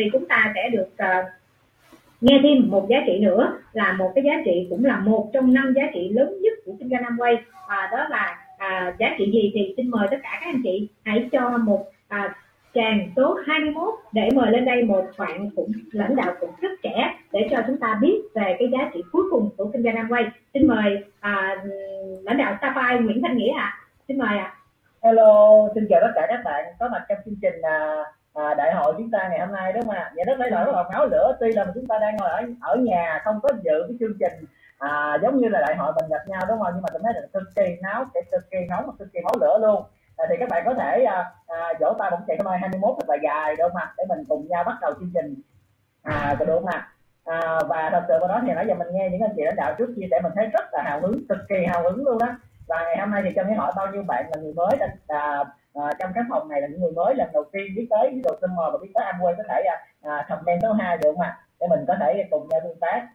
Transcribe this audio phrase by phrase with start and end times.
[0.00, 1.26] thì chúng ta sẽ được uh,
[2.20, 5.54] nghe thêm một giá trị nữa là một cái giá trị cũng là một trong
[5.54, 7.36] năm giá trị lớn nhất của kinh doanh Amway
[7.68, 10.88] à, đó là à, giá trị gì thì xin mời tất cả các anh chị
[11.04, 12.34] hãy cho một à,
[12.74, 17.14] tràng số 21 để mời lên đây một bạn cũng lãnh đạo cũng rất trẻ
[17.32, 20.28] để cho chúng ta biết về cái giá trị cuối cùng của kinh doanh Amway
[20.54, 21.64] xin mời à,
[22.22, 23.78] lãnh đạo Sapphire Nguyễn Thanh Nghĩa ạ à.
[24.08, 24.56] xin mời ạ à.
[25.02, 28.04] Hello xin chào tất cả các bạn có mặt trong chương trình à,
[28.34, 30.72] à, đại hội chúng ta ngày hôm nay đúng không ạ vậy rất lấy lỗi
[30.72, 33.84] là máu lửa tuy là chúng ta đang ngồi ở ở nhà không có dự
[33.88, 34.46] cái chương trình
[34.80, 36.72] à, giống như là đại hội mình gặp nhau đúng không?
[36.74, 39.34] Nhưng mà tôi thấy là cực kỳ náo cực kỳ nóng và cực kỳ máu
[39.40, 39.84] lửa luôn.
[40.16, 42.96] À, thì các bạn có thể à, à, vỗ tay bóng chạy hôm nay 21
[42.98, 43.94] thật là dài đúng không ạ?
[43.96, 45.34] Để mình cùng nhau bắt đầu chương trình.
[46.02, 46.88] À đúng không ạ?
[47.24, 49.56] À, và thật sự mà nói thì nãy giờ mình nghe những anh chị lãnh
[49.56, 52.18] đạo trước chia sẻ mình thấy rất là hào hứng cực kỳ hào hứng luôn
[52.18, 52.26] đó
[52.68, 54.88] và ngày hôm nay thì trong cái hỏi bao nhiêu bạn là người mới đã
[55.08, 58.10] à, à, trong cái phòng này là những người mới lần đầu tiên biết tới
[58.14, 61.12] ví dụ mò và biết tới Amway có thể à, à comment số 2 được
[61.12, 61.38] không ạ?
[61.60, 63.08] Để mình có thể cùng nhau tương tác.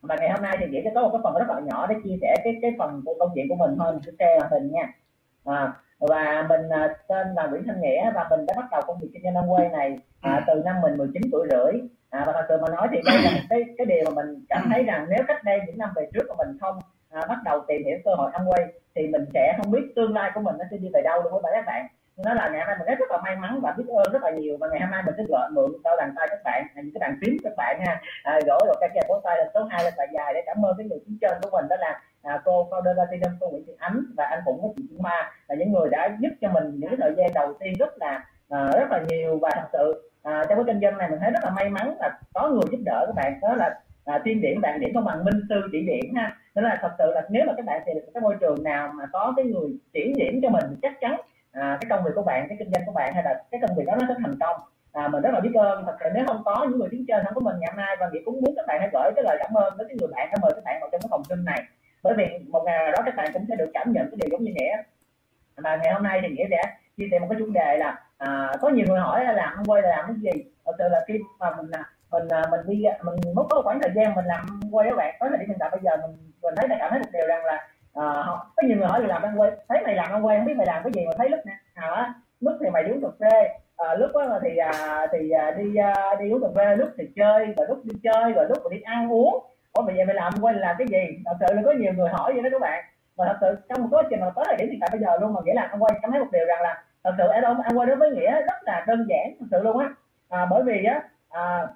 [0.00, 2.16] Và ngày hôm nay thì chỉ có một cái phần rất là nhỏ để chia
[2.20, 4.72] sẻ cái cái phần của câu chuyện của mình thôi mình sẽ share màn hình
[4.72, 4.92] nha.
[5.44, 8.98] À, và mình à, tên là Nguyễn Thanh Nghĩa và mình đã bắt đầu công
[9.00, 11.80] việc kinh doanh Amway này à, từ năm mình 19 tuổi rưỡi.
[12.10, 14.68] À, và thật sự mà nói thì đây là cái cái điều mà mình cảm
[14.72, 16.78] thấy rằng nếu cách đây những năm về trước mà mình không
[17.20, 20.30] à, bắt đầu tìm hiểu cơ hội Amway thì mình sẽ không biết tương lai
[20.34, 21.86] của mình nó sẽ đi về đâu luôn với các bạn.
[22.24, 24.22] Nó là ngày hôm nay mình rất, rất là may mắn và biết ơn rất
[24.22, 26.66] là nhiều và ngày hôm nay mình sẽ gọi mượn đôi bàn tay các bạn
[26.74, 28.00] à, những cái bàn phím các bạn ha.
[28.22, 30.86] À, gửi một cái vỗ tay là số 2 là dài để cảm ơn cái
[30.86, 34.02] người phía trên của mình đó là à, cô founder Platinum cô Nguyễn Thị Ánh
[34.16, 36.96] và anh Phụng với chị Trung Ma là những người đã giúp cho mình những
[37.00, 40.58] thời gian đầu tiên rất là à, rất là nhiều và thật sự à, trong
[40.58, 43.04] cái kinh doanh này mình thấy rất là may mắn là có người giúp đỡ
[43.06, 43.38] các bạn.
[43.42, 46.36] Đó là à, tiên điển bạn điểm không bằng minh sư chỉ điểm ha.
[46.54, 48.92] Nên là thật sự là nếu mà các bạn tìm được cái môi trường nào
[48.94, 51.20] mà có cái người chỉ điểm cho mình chắc chắn
[51.52, 53.76] à, cái công việc của bạn cái kinh doanh của bạn hay là cái công
[53.76, 54.56] việc đó nó sẽ thành công.
[54.92, 55.84] À, mình rất là biết ơn.
[55.86, 57.96] Thật sự nếu không có những người đứng trên không có mình ngày hôm nay
[58.00, 60.08] và nghĩ cũng muốn các bạn hãy gửi cái lời cảm ơn đến cái người
[60.16, 61.62] bạn đã mời các bạn vào trong cái phòng sinh này.
[62.02, 64.28] Bởi vì một ngày nào đó các bạn cũng sẽ được cảm nhận cái điều
[64.30, 64.76] giống như nghĩa.
[65.56, 66.62] Mà ngày hôm nay thì nghĩa sẽ
[66.96, 69.82] chia sẻ một cái chủ đề là à, có nhiều người hỏi là làm quay
[69.82, 70.44] là làm cái gì?
[70.64, 73.62] Thật sự là khi mà mình à, mình à, mình đi à, mình mất có
[73.62, 75.90] khoảng thời gian mình làm quay các bạn tới thời điểm hiện tại bây giờ
[75.96, 79.00] mình mình thấy mình cảm thấy một điều rằng là uh, có nhiều người hỏi
[79.00, 81.06] là làm ăn quay thấy mày làm ăn quay không biết mày làm cái gì
[81.06, 81.52] mà thấy lúc nè?
[81.74, 85.50] Á lúc thì mày đi uống cà phê à, lúc đó thì à, thì à,
[85.50, 88.58] đi à, đi uống cà phê lúc thì chơi rồi lúc đi chơi rồi lúc
[88.70, 89.44] thì đi ăn uống.
[89.72, 91.22] Ủa bây giờ mày làm quay làm cái gì?
[91.24, 92.84] Thật sự là có nhiều người hỏi vậy đó các bạn.
[93.16, 95.18] Và thật sự trong một quá trình mà tới thời điểm hiện tại bây giờ
[95.20, 97.44] luôn mà nghĩa là ăn quay cảm thấy một điều rằng là thật sự em
[97.44, 99.88] ăn quay đối với nghĩa rất là đơn giản thật sự luôn á.
[100.28, 101.68] À, bởi vì á à,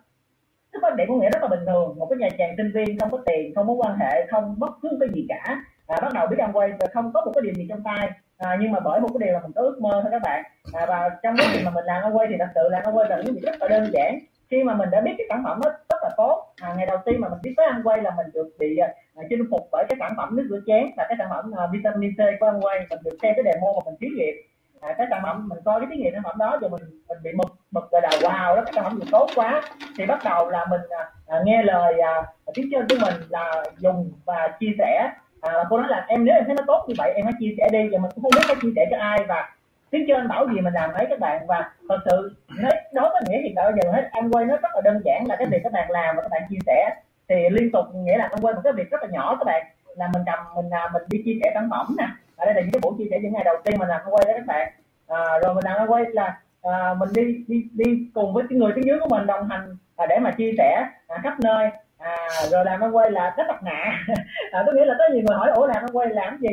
[0.73, 1.99] cái quan điểm của nghĩa rất là bình thường.
[1.99, 4.73] Một cái nhà chàng sinh viên không có tiền không có quan hệ không bất
[4.83, 5.63] cứ cái gì cả.
[5.87, 8.11] À, bắt đầu biết ăn quay không có một cái điều gì trong tay.
[8.39, 10.45] À, nhưng mà bởi một cái điều là mình có ước mơ thôi các bạn.
[10.73, 12.97] À, và trong quá trình mà mình làm ăn quay thì thật sự là ăn
[12.97, 14.19] quay là những việc rất là đơn giản.
[14.51, 16.99] Khi mà mình đã biết cái sản phẩm nó rất là tốt à, ngày đầu
[17.05, 18.89] tiên mà mình biết tới ăn quay là mình được bị à,
[19.31, 22.13] chinh phục bởi cái sản phẩm nước rửa chén và cái sản phẩm à, vitamin
[22.13, 22.79] C của ăn quay.
[22.91, 24.35] Mình được xem cái demo mà mình thí nghiệm
[24.83, 27.19] à, cái sản phẩm mình coi cái thí nghiệm sản phẩm đó rồi mình mình
[27.23, 29.63] bị mực mực rồi là wow đó cái sản phẩm gì tốt quá.
[29.99, 32.23] Thì bắt đầu là mình à, à nghe lời à,
[32.55, 35.11] tiếng trên của mình là dùng và chia sẻ.
[35.41, 37.55] À, cô nói là em nếu em thấy nó tốt như vậy em hãy chia
[37.59, 37.89] sẻ đi.
[37.93, 39.51] Và mình cũng không biết phải chia sẻ cho ai và
[39.91, 41.47] tiếng trên bảo gì mình làm đấy các bạn.
[41.47, 44.57] Và thật sự nói đối với nghĩa hiện tại bây giờ hết anh quay nó
[44.57, 46.91] rất là đơn giản là cái việc các bạn làm và các bạn chia sẻ.
[47.29, 49.67] Thì liên tục nghĩa là anh quay một cái việc rất là nhỏ các bạn
[49.97, 52.07] là mình cầm mình à, mình đi chia sẻ sản phẩm nè
[52.37, 54.25] ở đây là những cái buổi chia sẻ những ngày đầu tiên mình làm quay
[54.27, 54.73] đó các bạn.
[55.09, 58.73] À, rồi mình làm quay là à, mình đi đi đi cùng với cái người
[58.77, 61.71] phía dưới của mình đồng hành à, để mà chia sẻ à, khắp nơi.
[61.99, 62.17] À,
[62.51, 64.05] rồi làm quay là rất mặt nạ.
[64.53, 66.49] À, tôi nghĩ là có nhiều người hỏi ủa làm quay làm gì?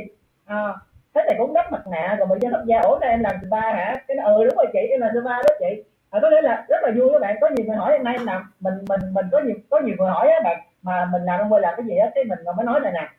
[0.46, 0.74] À,
[1.16, 2.16] thế này cũng đắp mặt nạ.
[2.20, 3.96] Rồi mình ra thấp da ủa đây em làm spa hả?
[4.08, 5.84] Cái ừ đúng rồi chị em làm spa đó chị.
[6.10, 7.36] À, có nghĩa là rất là vui các bạn.
[7.42, 8.52] Có nhiều người hỏi hôm nay em làm?
[8.60, 11.54] Mình mình mình có nhiều có nhiều người hỏi á bạn mà mình làm ăn
[11.54, 13.10] quay làm cái gì á cái mình mới nói này nè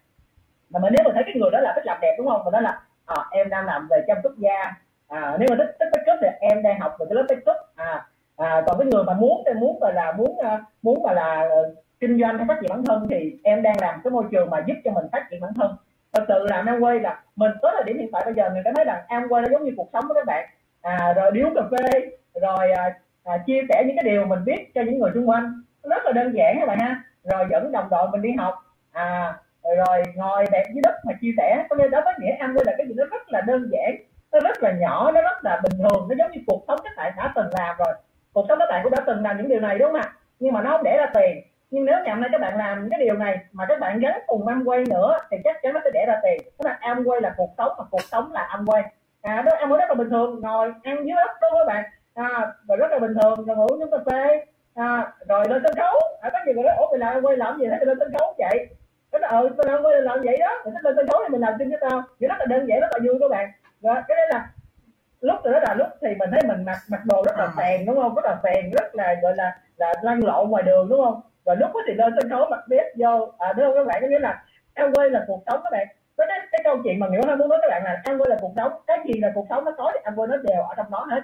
[0.71, 2.45] mà mình nếu mà thấy cái người đó là thích làm đẹp đúng không?
[2.45, 4.73] Mình nói là à, em đang làm về chăm sóc da.
[5.09, 7.51] À, nếu mà thích thích make up thì em đang học về cái lớp make
[7.51, 11.13] up à, à còn cái người mà muốn muốn gọi là muốn ờ, muốn mà
[11.13, 14.25] là ờ, kinh doanh hay phát triển bản thân thì em đang làm cái môi
[14.31, 15.77] trường mà giúp cho mình phát triển bản thân.
[16.13, 18.75] Thật sự là Amway là mình tới thời điểm hiện tại bây giờ mình cảm
[18.75, 20.49] thấy rằng Amway nó giống như cuộc sống của các bạn.
[20.83, 24.45] À, rồi đi uống cà phê rồi à, à, chia sẻ những cái điều mình
[24.45, 25.63] biết cho những người xung quanh.
[25.83, 27.03] Rất là đơn giản các bạn ha.
[27.25, 28.55] Rồi dẫn đồng đội mình đi học.
[28.93, 31.65] À rồi ngồi đẹp dưới đất mà chia sẻ.
[31.71, 33.97] Có nên đó có nghĩa Amway là cái gì nó rất là đơn giản
[34.33, 36.93] nó rất là nhỏ nó rất là bình thường nó giống như cuộc sống các
[36.97, 37.95] bạn đã từng làm rồi.
[38.33, 40.13] Cuộc sống các bạn cũng đã từng làm những điều này đúng không ạ?
[40.41, 41.43] Nhưng mà nó không để ra tiền.
[41.71, 44.21] Nhưng nếu ngày hôm nay các bạn làm cái điều này mà các bạn gắn
[44.27, 46.43] cùng ăn quay nữa thì chắc chắn nó sẽ để ra tiền.
[46.59, 48.83] Tức là ăn quay là cuộc sống mà cuộc sống là ăn quay.
[49.23, 50.41] à đó Amway rất là bình thường.
[50.41, 51.85] Ngồi ăn dưới đất đúng không các bạn?
[52.15, 53.47] À, và rất là bình thường.
[53.47, 54.45] Rồi ngủ uống cà phê.
[54.75, 56.01] À, rồi lên sân khấu.
[56.21, 57.67] À, có nhiều người nói ủa mình làm quay làm gì?
[57.71, 58.69] Thế lên sân khấu vậy?
[59.21, 60.63] Cái là ừ tôi làm quay làm vậy đó.
[60.65, 62.03] Mình thích lên sân khấu thì mình làm chung với tao.
[62.21, 63.51] Thì rất là đơn giản rất là vui các bạn.
[63.83, 64.51] Rồi cái đấy là
[65.21, 67.97] lúc đó là lúc thì mình thấy mình mặc mặc đồ rất là phèn đúng
[67.97, 68.15] không?
[68.15, 71.21] Rất là phèn rất là gọi là là lăn lộn ngoài đường đúng không?
[71.47, 73.33] Rồi lúc đó thì lên sân khấu mặc vest vô.
[73.39, 74.03] À đúng không các bạn?
[74.03, 74.43] Có nghĩa là
[74.75, 75.87] em quay là cuộc sống các bạn.
[76.17, 78.37] Cái, cái, cái câu chuyện mà nghĩa muốn nói các bạn là ăn quay là
[78.41, 78.73] cuộc sống.
[78.87, 81.07] Cái gì là cuộc sống nó có thì ăn quay nó đều ở trong đó
[81.11, 81.21] hết.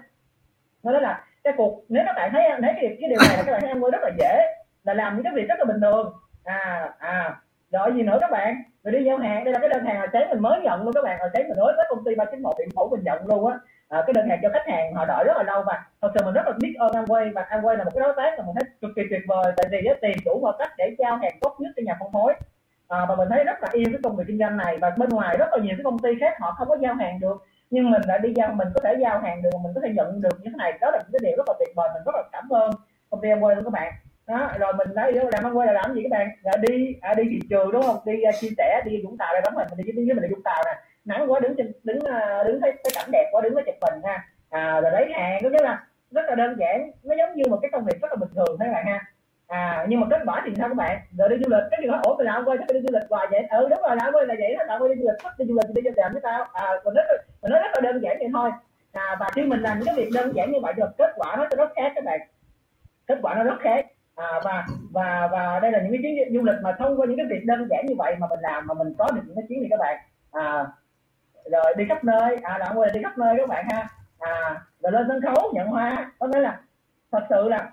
[0.83, 3.43] Nó nói là cái cuộc nếu các bạn thấy thấy cái, cái điều này là
[3.47, 4.47] các bạn thấy ăn quay rất là dễ
[4.85, 6.13] là làm những cái việc rất là bình thường.
[6.45, 7.37] À à
[7.73, 8.63] rồi gì nữa các bạn?
[8.85, 10.93] Mình đi giao hàng đây là cái đơn hàng hồi sáng mình mới nhận luôn
[10.93, 11.21] các bạn.
[11.21, 13.47] Hồi sáng mình nói với công ty ba chín một điện phủ mình nhận luôn
[13.53, 13.59] á.
[13.89, 16.25] À, cái đơn hàng cho khách hàng họ đợi rất là lâu và thật sự
[16.25, 18.55] mình rất là biết ơn Amway và Amway là một cái đối tác mà mình
[18.55, 19.53] thấy cực kỳ tuyệt vời.
[19.57, 22.13] Tại vì á, tiền chủ mọi cách để giao hàng tốt nhất cho nhà phân
[22.13, 22.35] phối.
[22.89, 24.79] À, và mình thấy rất là yêu cái công việc kinh doanh này.
[24.79, 27.21] Và bên ngoài rất là nhiều cái công ty khác họ không có giao hàng
[27.21, 27.37] được.
[27.71, 30.21] Nhưng mình đã đi giao mình có thể giao hàng được mình có thể nhận
[30.21, 30.73] được như thế này.
[30.81, 31.89] Đó là những cái điều rất là tuyệt vời.
[31.95, 32.71] Mình rất là cảm ơn
[33.11, 33.93] công ty Amway luôn các bạn
[34.27, 36.29] đó rồi mình nói yêu làm ăn quay là làm gì các bạn?
[36.43, 37.97] Là đi à, đi thị trường đúng không?
[38.05, 40.35] Đi uh, chia sẻ đi Vũng Tàu đây đóng mình mình đi với mình đi
[40.35, 40.73] Vũng Tàu nè.
[41.05, 43.75] Nắng quá đứng trên đứng à, đứng thấy cái cảnh đẹp quá đứng với chụp
[43.91, 44.25] hình ha.
[44.51, 47.59] À, rồi lấy hàng có nghĩa là rất là đơn giản nó giống như một
[47.63, 49.01] cái công việc rất là bình thường thế các bạn ha.
[49.47, 50.99] À nhưng mà kết quả thì sao các bạn?
[51.19, 53.09] Rồi đi du lịch cái gì hỏi ủa mình làm quay chắc đi du lịch
[53.11, 53.43] hoài vậy?
[53.51, 55.45] Ừ đúng rồi làm quay là vậy đó làm quay đi du lịch thích đi
[55.49, 57.05] du lịch thì đi làm với tao à mình nói
[57.43, 58.51] mình nói rất là đơn giản vậy thôi.
[58.93, 61.37] À và khi mình làm những cái việc đơn giản như vậy được kết quả
[61.37, 62.21] nó sẽ rất khác các bạn.
[63.07, 66.43] Kết quả nó rất khác à, và và và đây là những cái chuyến du
[66.43, 68.75] lịch mà thông qua những cái việc đơn giản như vậy mà mình làm mà
[68.75, 69.99] mình có được những cái chuyến này các bạn.
[70.33, 70.67] À,
[71.51, 72.37] rồi đi khắp nơi.
[72.43, 73.89] À là quay đi khắp nơi các bạn ha.
[74.19, 76.13] À rồi lên sân khấu nhận hoa.
[76.19, 76.61] Có nghĩa là
[77.13, 77.71] thật sự là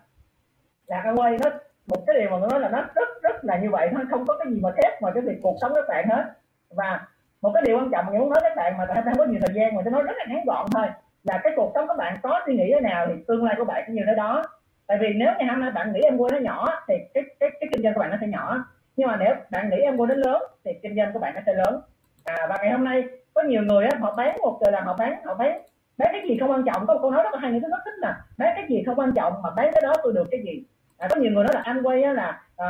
[0.87, 1.49] là cái quay nó
[1.87, 4.25] một cái điều mà nó nói là nó rất rất là như vậy nó không
[4.25, 6.23] có cái gì mà khác mà cái việc cuộc sống các bạn hết.
[6.69, 7.07] Và
[7.41, 9.25] một cái điều quan trọng mà mình muốn nói các bạn mà tại không có
[9.25, 10.87] nhiều thời gian mà tôi nói rất là ngắn gọn thôi.
[11.23, 13.65] Là cái cuộc sống các bạn có suy nghĩ thế nào thì tương lai của
[13.65, 14.43] bạn cũng như thế đó
[14.87, 17.49] tại vì nếu ngày hôm nay bạn nghĩ em mua nó nhỏ thì cái cái
[17.59, 18.65] cái kinh doanh của bạn nó sẽ nhỏ.
[18.97, 21.41] Nhưng mà nếu bạn nghĩ em mua nó lớn thì kinh doanh của bạn nó
[21.45, 21.81] sẽ lớn.
[22.25, 23.03] À và ngày hôm nay
[23.33, 25.61] có nhiều người á họ bán một là họ bán họ bán
[25.97, 26.85] bán cái gì không quan trọng.
[26.87, 28.83] Có một câu nói rất là hay người tôi rất thích là bán cái gì
[28.85, 30.63] không quan trọng mà bán cái đó tôi được cái gì.
[30.97, 32.67] À, có nhiều người nói là anh quay á là à,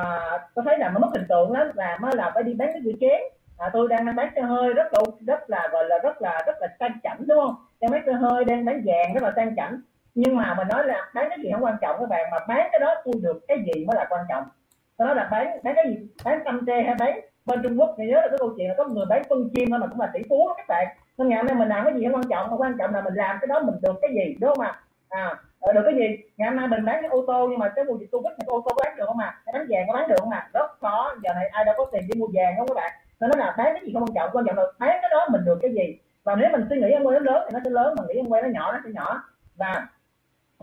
[0.56, 2.95] tôi thấy là mất hình tượng lắm là mới là phải đi bán cái gì
[3.00, 3.21] chén.
[3.57, 6.56] À, tôi đang bán xe hơi rất là rất là gọi là rất là rất
[6.62, 7.56] là sang chảnh đúng không?
[7.81, 9.81] Đang bán xe hơi đang bán vàng rất là sang chảnh
[10.15, 12.68] nhưng mà mình nói là bán cái gì không quan trọng các bạn, mà bán
[12.71, 14.44] cái đó tôi được cái gì mới là quan trọng.
[14.98, 16.07] Tôi nói là bán bán cái gì?
[16.25, 17.19] Bán tâm tre hay bán?
[17.45, 19.69] Bên Trung Quốc thì nhớ là cái câu chuyện là có người bán phân chim
[19.69, 20.88] thôi mà cũng là tỷ phú các bạn.
[21.18, 23.01] Nên ngày hôm nay mình làm cái gì không quan trọng, mà quan trọng là
[23.01, 24.81] mình làm cái đó mình được cái gì, đúng không ạ?
[25.10, 25.36] À?
[25.62, 26.07] à được cái gì?
[26.38, 28.44] Ngày hôm nay mình bán cái ô tô nhưng mà cái mùa dịch covid thì
[28.48, 29.42] ô tô có bán được không ạ?
[29.45, 29.51] À?
[29.54, 30.38] bán vàng có bán được không ạ?
[30.38, 30.50] À?
[30.54, 32.92] rất khó giờ này ai đâu có tiền đi mua vàng không các bạn.
[33.19, 35.27] Nên nó là bán cái gì không quan trọng quan trọng là bán cái đó
[35.31, 35.98] mình được cái gì.
[36.24, 38.13] Và nếu mình suy nghĩ em quay nó lớn thì nó sẽ lớn mà nghĩ
[38.16, 39.24] em quay nó nhỏ nó sẽ nhỏ.
[39.57, 39.88] Và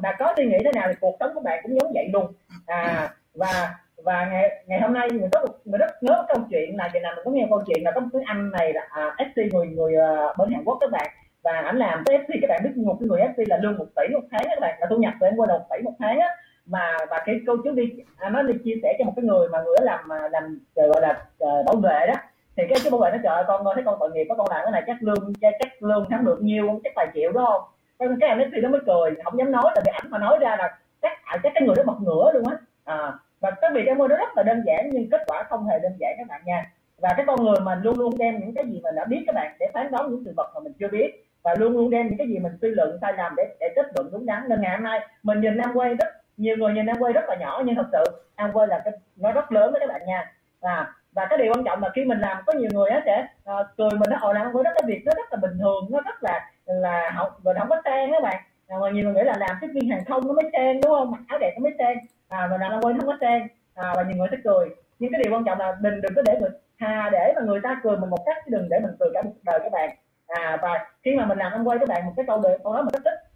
[0.02, 2.32] bạn có suy nghĩ thế nào thì cuộc sống của bạn cũng giống vậy luôn.
[2.66, 3.74] À và
[4.04, 7.12] và ngày ngày hôm nay mình rất mình rất nhớ câu chuyện là ngày nào
[7.16, 9.66] mình có nghe câu chuyện là có một cái anh này là à, FC người
[9.66, 11.10] người uh, bên Hàn Quốc các bạn.
[11.44, 13.86] Và ảnh làm cái FC các bạn biết một cái người FC là lương một
[13.96, 16.18] tỷ một tháng các bạn là thu nhập của em qua đầu tỷ một tháng
[16.18, 16.28] á.
[16.66, 17.84] Mà và cái câu trước đi
[18.16, 20.60] à, nó đi chia sẻ cho một cái người mà người đó làm à, làm
[20.74, 21.10] ờ, gọi là
[21.44, 22.14] uh, bảo vệ đó.
[22.56, 24.46] Thì cái cái bảo vệ nó trời ơi, con thấy con tội nghiệp có con
[24.50, 27.62] làm cái này chắc lương chắc lương tháng được nhiêu chắc vài triệu đúng không?
[28.00, 29.14] Cái cái NFT nó mới cười.
[29.24, 31.74] Không dám nói là vì ảnh mà nói ra là chắc à, chắc cái người
[31.76, 32.56] đó bật ngửa luôn á.
[32.84, 35.78] À, và cái việc em nó rất là đơn giản nhưng kết quả không hề
[35.78, 36.72] đơn giản các bạn nha.
[36.98, 39.34] Và cái con người mà luôn luôn đem những cái gì mình đã biết các
[39.34, 42.08] bạn để phán đoán những sự vật mà mình chưa biết và luôn luôn đem
[42.08, 44.42] những cái gì mình suy luận sai lầm để để kết luận đúng đắn.
[44.48, 47.24] Nên ngày hôm nay mình nhìn Nam quay rất nhiều người nhìn Nam quay rất
[47.28, 48.04] là nhỏ nhưng thật sự
[48.36, 50.32] Nam quay là cái nó rất lớn đó các bạn nha.
[50.60, 53.26] À, và cái điều quan trọng là khi mình làm có nhiều người á sẽ
[53.50, 55.86] uh, cười mình nó ồ làm quay rất cái việc nó rất là bình thường
[55.90, 56.50] nó rất là
[56.82, 58.42] là học và không có tên các bạn.
[58.68, 60.90] À, mà nhiều người nghĩ là làm tiếp viên hàng không nó mới tên đúng
[60.90, 61.10] không?
[61.10, 61.98] Mặc áo đẹp nó mới tên.
[62.28, 63.42] À mà làm quên không có tên.
[63.74, 64.68] À, và nhiều người sẽ cười.
[64.98, 67.60] Nhưng cái điều quan trọng là mình đừng có để người hà để mà người
[67.62, 69.90] ta cười mình một cách chứ đừng để mình cười cả một đời các bạn.
[70.26, 72.72] À và khi mà mình làm ăn quay các bạn một cái câu đề câu
[72.72, 73.30] nói mình rất thích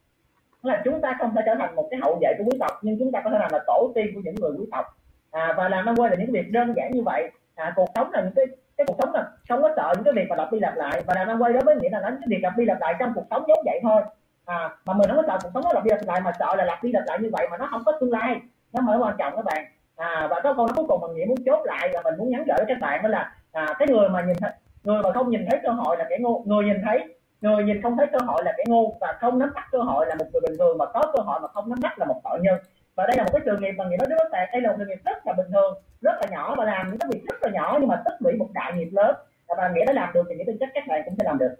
[0.64, 2.98] là chúng ta không thể trở thành một cái hậu vệ của quý tộc nhưng
[2.98, 4.84] chúng ta có thể làm là tổ tiên của những người quý tộc.
[5.30, 7.30] À, và làm ăn quay là những việc đơn giản như vậy.
[7.54, 8.44] À, cuộc sống là những cái
[8.76, 11.02] cái cuộc sống là không có sợ những cái việc mà lặp đi lặp lại.
[11.06, 12.94] Và đàn ông quay đó với nghĩa là nó cái việc lặp đi lặp lại
[12.98, 14.02] trong cuộc sống giống vậy thôi.
[14.44, 16.54] À, mà mình không có sợ cuộc sống nó lặp đi lặp lại mà sợ
[16.56, 18.40] là lặp đi lặp lại như vậy mà nó không có tương lai.
[18.72, 19.64] Nó mới quan trọng các bạn.
[19.96, 22.30] À, và có câu nói cuối cùng mình nghĩ muốn chốt lại và mình muốn
[22.30, 24.50] nhắn gửi các bạn đó là à, cái người mà nhìn thấy
[24.84, 26.42] người mà không nhìn thấy cơ hội là kẻ ngu.
[26.46, 28.94] Người nhìn thấy người nhìn không thấy cơ hội là kẻ ngu.
[29.00, 31.40] Và không nắm bắt cơ hội là một người bình thường mà có cơ hội
[31.40, 32.58] mà không nắm bắt là một tội nhân
[32.94, 34.76] và đây là một cái sự nghiệp mà nghĩa nói rất là đây là một
[34.78, 37.36] sự nghiệp rất là bình thường, rất là nhỏ và làm những cái việc rất
[37.42, 39.16] là nhỏ nhưng mà tích lũy một đại nghiệp lớn.
[39.48, 41.54] Và nghĩa đã làm được thì nghĩa tin chắc các bạn cũng sẽ làm được.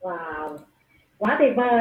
[0.00, 0.56] Wow,
[1.18, 1.80] quá tuyệt vời.